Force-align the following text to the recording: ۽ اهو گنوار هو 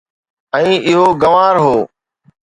۽ 0.59 0.71
اهو 0.87 1.03
گنوار 1.23 1.55
هو 1.65 1.75